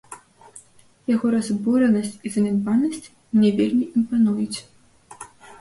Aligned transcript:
Яго 1.13 1.27
разбуранасць 1.35 2.19
і 2.29 2.33
занядбанасць 2.37 3.11
мне 3.37 3.49
вельмі 3.61 3.85
імпануюць. 4.03 4.59